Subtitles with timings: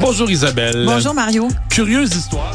[0.00, 0.84] Bonjour Isabelle.
[0.86, 1.48] Bonjour Mario.
[1.70, 2.54] Curieuse histoire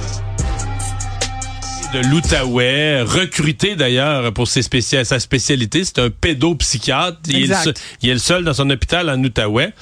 [1.91, 7.17] de l'Outaouais, recruté d'ailleurs pour ses spécial, sa spécialité, c'est un pédopsychiatre.
[7.27, 7.73] Il est, le,
[8.03, 9.73] il est le seul dans son hôpital en Outaouais.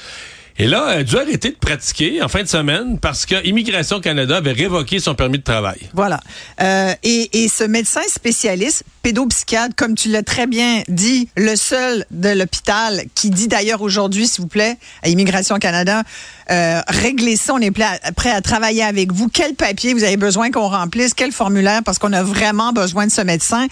[0.59, 4.01] Et là, elle a dû arrêter de pratiquer en fin de semaine parce que Immigration
[4.01, 5.77] Canada avait révoqué son permis de travail.
[5.93, 6.19] Voilà.
[6.61, 12.29] Euh, et, ce médecin spécialiste, pédopsychiatre, comme tu l'as très bien dit, le seul de
[12.29, 16.01] l'hôpital qui dit d'ailleurs aujourd'hui, s'il vous plaît, à Immigration Canada,
[16.49, 19.29] euh, réglez ça, on est prêt à travailler avec vous.
[19.29, 23.11] Quel papier vous avez besoin qu'on remplisse, quel formulaire, parce qu'on a vraiment besoin de
[23.11, 23.67] ce médecin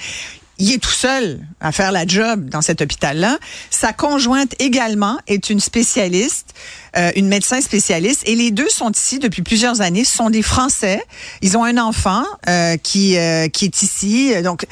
[0.58, 3.38] il est tout seul à faire la job dans cet hôpital-là.
[3.70, 6.54] Sa conjointe également est une spécialiste,
[6.98, 10.06] euh, une médecin spécialiste, et les deux sont ici depuis plusieurs années.
[10.06, 11.04] Ce sont des Français.
[11.42, 14.34] Ils ont un enfant euh, qui euh, qui est ici.
[14.44, 14.66] Donc,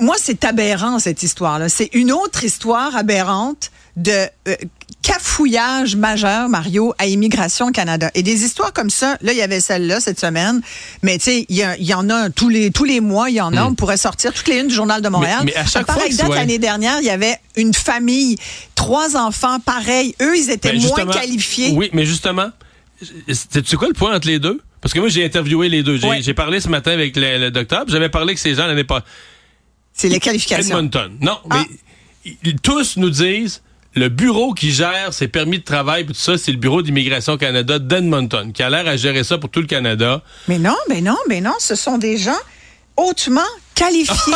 [0.00, 1.68] moi, c'est aberrant cette histoire-là.
[1.68, 4.56] C'est une autre histoire aberrante de euh,
[5.02, 8.10] cafouillage majeur, Mario, à Immigration Canada.
[8.14, 10.60] Et des histoires comme ça, là, il y avait celle-là cette semaine,
[11.02, 13.56] mais tu sais, il y, en a tous les tous les mois, il y en
[13.56, 13.64] a.
[13.64, 13.68] Hmm.
[13.68, 15.42] On pourrait sortir toutes les unes du Journal de Montréal.
[15.44, 18.36] Mais, à chaque fois, date, l'année dernière, il y avait une famille,
[18.74, 20.14] trois enfants, pareil.
[20.20, 21.72] Eux, ils étaient ben, moins qualifiés.
[21.74, 22.50] Oui, mais justement,
[23.00, 24.60] tu sais quoi le point entre les deux?
[24.80, 25.98] Parce que moi, j'ai interviewé les deux.
[26.20, 27.84] J'ai parlé ce matin avec le, docteur.
[27.88, 29.04] J'avais parlé que ces gens n'avaient pas...
[29.92, 30.78] C'est les qualifications.
[30.78, 31.16] Edmonton.
[31.20, 32.50] Non, mais ah.
[32.62, 33.62] tous nous disent
[33.94, 37.78] le bureau qui gère ses permis de travail tout ça, c'est le bureau d'immigration Canada
[37.78, 40.22] d'Edmonton, qui a l'air à gérer ça pour tout le Canada.
[40.46, 42.38] Mais non, mais non, mais non, ce sont des gens
[42.96, 43.40] hautement
[43.74, 44.34] qualifiés.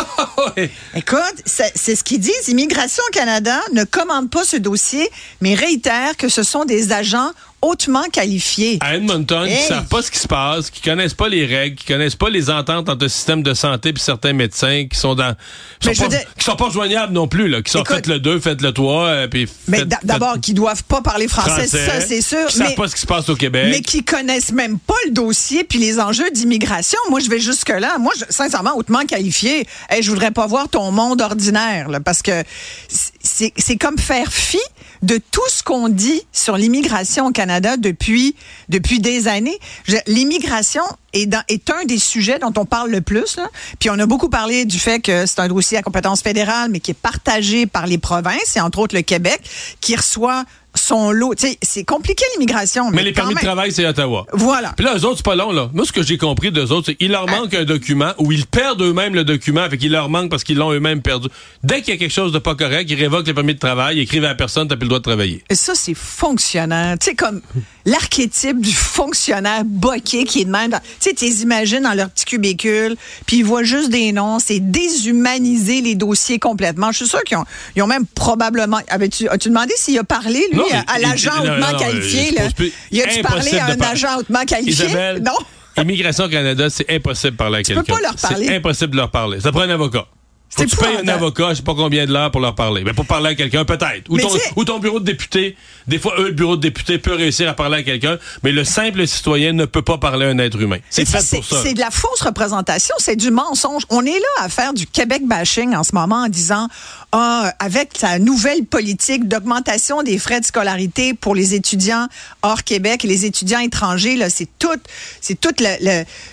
[0.95, 2.48] Écoute, c'est ce qu'ils disent.
[2.48, 8.05] Immigration Canada ne commande pas ce dossier, mais réitère que ce sont des agents hautement
[8.12, 8.78] qualifiés.
[8.80, 11.86] À Edmonton, qui savent pas ce qui se passe, qui connaissent pas les règles, qui
[11.86, 15.34] connaissent pas les ententes entre le système de santé et certains médecins qui sont dans
[15.80, 18.62] qui sont, pas, sont pas joignables non plus là, qui sont faites le 2, faites
[18.62, 22.58] le 3 euh, puis Mais d'abord qui doivent pas parler français, ça c'est sûr, qui
[22.58, 23.68] mais savent pas ce qui se passe au Québec.
[23.70, 26.98] Mais qui connaissent même pas le dossier puis les enjeux d'immigration.
[27.10, 30.68] Moi je vais jusque là, moi je, sincèrement hautement qualifié, hey, je voudrais pas voir
[30.68, 32.42] ton monde ordinaire là, parce que
[32.89, 34.58] c'est comme faire fi
[35.02, 38.36] de tout ce qu'on dit sur l'immigration au Canada depuis,
[38.68, 39.58] depuis des années.
[40.07, 40.83] L'immigration
[41.13, 41.35] est,
[41.70, 43.36] un des sujets dont on parle le plus.
[43.36, 43.48] Là.
[43.79, 46.80] Puis on a beaucoup parlé du fait que c'est un dossier à compétence fédérale, mais
[46.80, 49.41] qui est partagé par les provinces, et entre autres le Québec,
[49.80, 50.45] qui reçoit
[50.82, 51.34] son lot.
[51.62, 52.90] C'est compliqué l'immigration.
[52.90, 54.26] Mais, les permis de travail, c'est Ottawa.
[54.32, 54.72] Voilà.
[54.76, 55.70] Puis là, eux autres, c'est pas long, là.
[55.72, 58.46] Moi, ce que j'ai compris d'eux autres, c'est qu'il leur manque un document ou ils
[58.46, 61.28] perdent eux-mêmes le document, fait qu'il leur manque parce qu'ils l'ont eux-mêmes perdu.
[61.62, 63.98] Dès qu'il y a quelque chose de pas correct, ils révoquent les permis de travail,
[63.98, 65.44] ils écrivent à la personne, t'as plus le droit de travailler.
[65.48, 66.96] Et ça, c'est fonctionnant.
[66.98, 67.40] Tu sais, comme
[67.84, 70.70] l'archétype du fonctionnaire boqué qui est de même.
[71.00, 74.38] Tu sais, tu les imagines dans leur petit cubicule, puis ils voient juste des noms.
[74.38, 76.92] C'est déshumaniser les dossiers complètement.
[76.92, 77.44] Je suis sûr qu'ils ont,
[77.76, 78.78] ils ont même probablement...
[78.88, 82.33] As-tu demandé s'il a parlé, lui, à, l'agent hautement qualifié?
[82.33, 82.42] Là?
[82.90, 85.20] Il a-tu parlé à un agent hautement qualifié?
[85.20, 85.33] non?
[85.77, 87.83] Immigration Canada, c'est impossible de parler à quelqu'un.
[87.83, 88.46] Tu peux pas leur parler.
[88.46, 89.40] C'est impossible de leur parler.
[89.40, 90.06] Ça prend un avocat.
[90.55, 92.83] Faut que tu payes un avocat, je sais pas combien de l'heure pour leur parler.
[92.85, 94.11] Mais pour parler à quelqu'un, peut-être.
[94.11, 94.18] Ou,
[94.57, 95.57] ou, ton bureau de député.
[95.89, 98.62] Des fois, eux, le bureau de député peut réussir à parler à quelqu'un, mais le
[98.62, 100.79] simple citoyen ne peut pas parler à un être humain.
[100.91, 101.57] C'est fait pour ça.
[101.62, 103.85] C'est de la fausse représentation, c'est du mensonge.
[103.89, 106.68] On est là à faire du Québec bashing en ce moment en disant,
[107.12, 112.08] ah, avec la nouvelle politique d'augmentation des frais de scolarité pour les étudiants
[112.42, 114.83] hors Québec et les étudiants étrangers, là, c'est toute,
[115.20, 115.62] c'est toute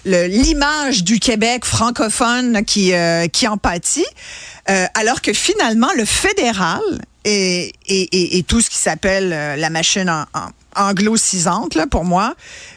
[0.06, 4.06] l'image du Québec francophone qui, euh, qui en pâtit.
[4.70, 6.81] Euh, alors que finalement, le fédéral
[7.25, 10.25] et, tout ce qui s'appelle euh, la machine
[10.75, 12.36] anglo-cisante, pour moi,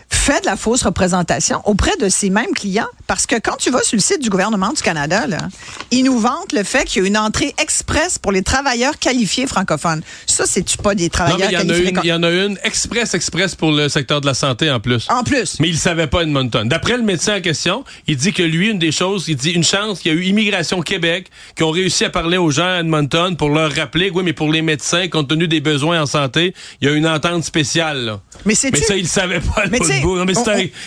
[0.09, 2.89] fait de la fausse représentation auprès de ces mêmes clients.
[3.13, 5.49] Parce que quand tu vas sur le site du gouvernement du Canada, là,
[5.91, 9.47] ils nous vantent le fait qu'il y a une entrée express pour les travailleurs qualifiés
[9.47, 10.01] francophones.
[10.27, 11.93] Ça, c'est-tu pas des travailleurs qualifiés?
[12.05, 15.09] Il y en a une express, express pour le secteur de la santé en plus.
[15.11, 15.61] En plus.
[15.61, 16.67] Mais il ne savait pas Edmonton.
[16.67, 19.63] D'après le médecin en question, il dit que lui, une des choses, il dit une
[19.63, 22.81] chance qu'il y a eu Immigration Québec qui ont réussi à parler aux gens à
[22.81, 26.55] Edmonton pour leur rappeler, oui, mais pour les médecins, compte tenu des besoins en santé,
[26.81, 28.21] il y a une entente spéciale.
[28.47, 29.65] Mais, ça, il savait pas.
[29.71, 29.81] Mais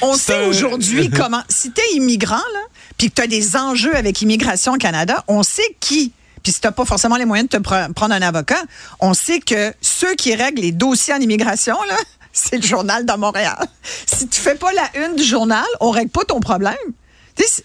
[0.01, 1.43] on, sait aujourd'hui comment.
[1.49, 2.59] Si tu es immigrant, là,
[2.97, 6.13] puis que tu as des enjeux avec Immigration Canada, on sait qui
[6.43, 8.61] puis si tu pas forcément les moyens de te prendre un avocat,
[8.99, 11.95] on sait que ceux qui règlent les dossiers en immigration, là,
[12.33, 13.57] c'est le journal de Montréal.
[14.05, 16.75] Si tu fais pas la une du journal, on règle pas ton problème.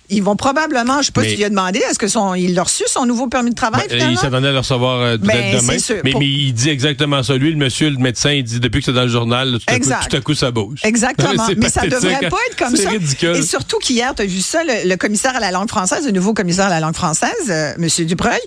[0.09, 2.85] Ils vont probablement, je sais pas s'il a demandé, est-ce que son, il a reçu
[2.87, 5.77] son nouveau permis de travail ben, Il s'attendait à le recevoir euh, ben, demain.
[6.05, 7.37] mais, mais, il dit exactement ça.
[7.37, 9.79] Lui, le monsieur, le médecin, il dit depuis que c'est dans le journal, tout, à
[9.79, 10.81] coup, tout, à coup, ça bouge.
[10.83, 11.47] Exactement.
[11.57, 12.91] mais ça devrait pas être comme ça.
[12.91, 13.37] Ridicule.
[13.37, 16.35] Et surtout qu'hier, tu as vu ça, le, commissaire à la langue française, le nouveau
[16.35, 18.41] commissaire à la langue française, euh, monsieur Dubreuil,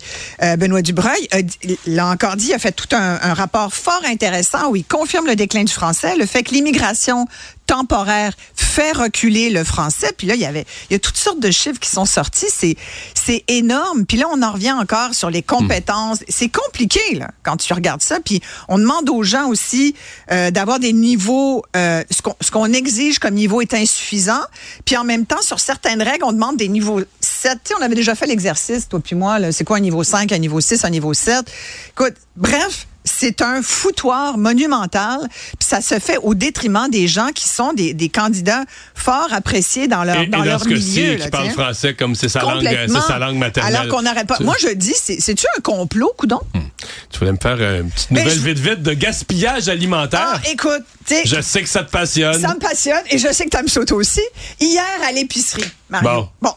[0.44, 1.28] euh, Benoît Dubreuil,
[1.88, 5.28] l'a encore dit, il a fait tout un, un rapport fort intéressant où il confirme
[5.28, 7.28] le déclin du français, le fait que l'immigration
[7.66, 10.12] temporaire fait reculer le français.
[10.18, 12.48] Puis là, il y avait, il y a toutes sortes de chiffres qui sont sortis.
[12.50, 12.76] C'est,
[13.14, 14.06] c'est énorme.
[14.06, 16.22] Puis là, on en revient encore sur les compétences.
[16.22, 16.26] Hmm.
[16.30, 18.20] C'est compliqué là quand tu regardes ça.
[18.24, 19.96] Puis on demande aux gens aussi
[20.32, 21.64] euh, d'avoir des niveaux.
[21.76, 24.42] Euh, ce, qu'on, ce qu'on exige comme niveau est insuffisant.
[24.86, 27.60] Puis en même temps, sur certaines règles, on demande des niveaux 7.
[27.64, 29.40] Tu sais, on avait déjà fait l'exercice, toi puis moi.
[29.40, 31.46] Là, c'est quoi un niveau 5, un niveau 6, un niveau 7
[31.92, 35.20] Écoute, bref c'est un foutoir monumental.
[35.60, 38.64] Puis ça se fait au détriment des gens qui sont des, des candidats
[38.96, 41.16] fort appréciés dans leur, dans, leur milieu.
[41.16, 43.76] qui parlent français comme c'est sa langue, c'est sa langue maternelle.
[43.76, 44.38] Alors qu'on n'aurait pas.
[44.40, 46.42] Moi, je dis, c'est-tu un complot, coudon?
[46.54, 46.62] Hmm.
[47.10, 50.34] Tu voulais me faire une petite nouvelle vite vite de gaspillage alimentaire?
[50.36, 50.84] Ah, écoute,
[51.26, 52.40] je sais que ça te passionne.
[52.40, 54.22] Ça me passionne et je sais que tu aimes ça aussi.
[54.60, 55.64] Hier à l'épicerie,
[56.02, 56.30] Bon.
[56.42, 56.54] Bon.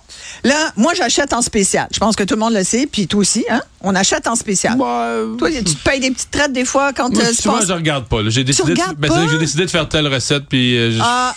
[0.46, 1.88] Là, moi, j'achète en spécial.
[1.92, 3.60] Je pense que tout le monde le sait, puis toi aussi, hein?
[3.80, 4.78] On achète en spécial.
[4.78, 8.06] Bah, toi, tu te payes des petites traites des fois quand tu Souvent, je regarde
[8.06, 8.18] pas.
[8.28, 10.78] J'ai décidé, de, ben, j'ai décidé de faire telle recette, puis.
[10.78, 11.34] Euh, ah.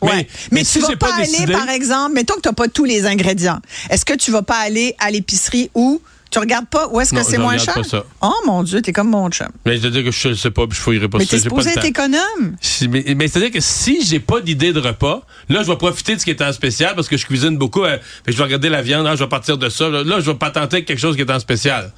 [0.00, 0.26] Ouais.
[0.50, 3.04] Mais, si tu vas pas, aller, par exemple, mettons que tu n'as pas tous les
[3.04, 3.60] ingrédients.
[3.90, 6.00] Est-ce que tu vas pas aller à l'épicerie où
[6.30, 7.74] tu regardes pas où est-ce que c'est moins cher?
[7.74, 8.04] Pas ça.
[8.20, 9.48] Oh mon Dieu, t'es comme mon chum.
[9.64, 11.36] Mais c'est-à-dire que je ne sais pas, puis je fouillerai pas mais ça.
[11.36, 12.56] Mais t'es supposé être économe.
[12.88, 16.20] Mais, mais c'est-à-dire que si j'ai pas d'idée de repas, là, je vais profiter de
[16.20, 17.84] ce qui est en spécial parce que je cuisine beaucoup.
[17.84, 19.88] Euh, je vais regarder la viande, là, je vais partir de ça.
[19.88, 21.92] Là, là je vais pas tenter quelque chose qui est en spécial.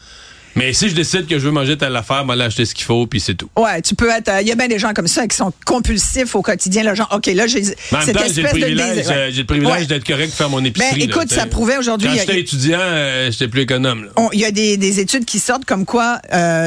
[0.57, 2.85] Mais si je décide que je veux manger telle affaire, moi, là, acheter ce qu'il
[2.85, 3.49] faut, puis c'est tout.
[3.57, 4.29] Ouais, tu peux être.
[4.29, 6.83] Il euh, y a bien des gens comme ça qui sont compulsifs au quotidien.
[6.83, 10.07] Le genre, OK, là, j'ai cette espèce j'ai le privilège, euh, j'ai le privilège d'être
[10.07, 11.07] correct de faire mon épicerie.
[11.07, 12.09] Ben, écoute, ça prouvait aujourd'hui.
[12.09, 14.09] Quand j'étais étudiant, euh, j'étais plus économe.
[14.33, 16.21] Il y a des, des, études qui sortent comme quoi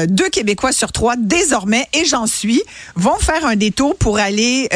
[0.08, 2.62] deux Québécois sur trois, désormais, et j'en suis,
[2.96, 4.68] vont faire un détour pour aller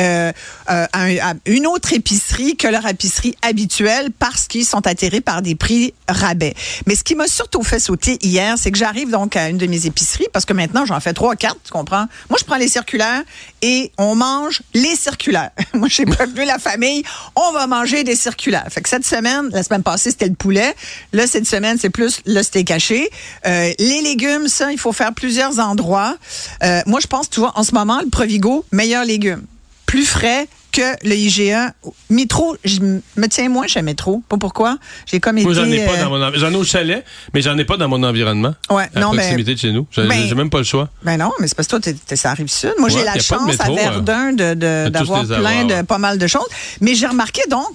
[0.66, 5.94] à, une autre épicerie que leur épicerie habituelle parce qu'ils sont atterrés par des prix
[6.08, 6.54] rabais.
[6.86, 9.66] Mais ce qui m'a surtout fait sauter hier, c'est que j'arrive donc à une de
[9.66, 12.06] mes épiceries parce que maintenant j'en fais trois, quatre, tu comprends?
[12.28, 13.22] Moi, je prends les circulaires
[13.62, 15.50] et on mange les circulaires.
[15.74, 17.02] Moi, j'ai prévenu la famille,
[17.36, 18.66] on va manger des circulaires.
[18.70, 20.74] Fait que cette semaine, la semaine passée, c'était le poulet.
[21.12, 23.08] Là, cette semaine, c'est plus le steak haché.
[23.46, 26.16] Euh, les légumes, ça, il faut faire plusieurs endroits.
[26.62, 29.44] Euh, moi, je pense, tu vois, en ce moment, le Provigo, meilleur légume.
[29.86, 31.72] Plus frais, que le IGA.
[32.10, 34.22] Métro, je me tiens moins chez Métro.
[34.28, 34.78] Pas pourquoi?
[35.06, 37.04] J'ai comme Moi, j'en ai pas euh, dans mon J'en ai au chalet,
[37.34, 38.54] mais j'en ai pas dans mon environnement.
[38.70, 39.86] Ouais, à proximité de chez nous.
[39.90, 40.88] J'ai ben, même pas le choix.
[41.02, 42.74] Ben non, mais c'est parce que toi, t'es, ça arrive sud.
[42.78, 44.54] Moi, j'ai la chance à Verdun de,
[44.88, 46.48] d'avoir plein de, pas mal de choses.
[46.80, 47.68] Mais j'ai remarqué donc,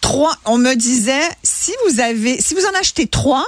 [0.00, 3.46] trois, on me disait, si vous avez, si vous en achetez trois,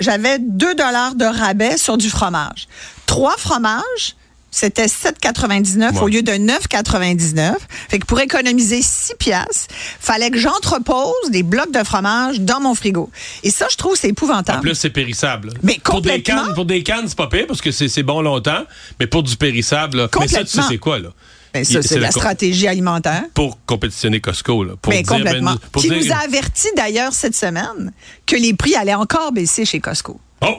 [0.00, 2.66] j'avais 2 dollars de rabais sur du fromage.
[3.06, 4.16] Trois fromages,
[4.50, 7.54] c'était 7,99 au lieu de 9,99.
[7.88, 12.74] Fait que pour économiser 6 piastres, fallait que j'entrepose des blocs de fromage dans mon
[12.74, 13.10] frigo.
[13.42, 14.58] Et ça, je trouve, c'est épouvantable.
[14.58, 15.52] En plus, c'est périssable.
[15.62, 18.64] Mais pour des cannes, pour des cannes, c'est pas pire parce que c'est bon longtemps.
[18.98, 21.10] Mais pour du périssable, là, mais ça, tu sais, c'est quoi, là?
[21.52, 23.24] Ben, ça, c'est la, stratégie alimentaire.
[23.32, 24.64] Pour compétitionner Costco.
[24.64, 25.56] Là, pour ben, complètement.
[25.78, 27.92] Qui nous a averti d'ailleurs cette semaine
[28.26, 30.20] que les prix allaient encore baisser chez Costco.
[30.42, 30.58] Oh!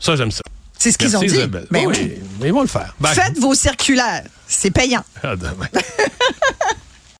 [0.00, 0.42] Ça, j'aime ça.
[0.86, 1.46] C'est ce qu'ils ont dit.
[1.70, 2.12] Ben oui.
[2.44, 2.94] Ils vont le faire.
[3.06, 4.22] Faites vos circulaires.
[4.46, 5.04] C'est payant.
[5.24, 5.34] Ah,